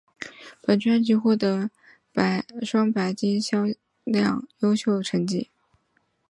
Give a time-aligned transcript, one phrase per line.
[0.63, 1.69] 本专辑获得
[2.63, 3.65] 双白金销
[4.03, 5.51] 量优秀成绩。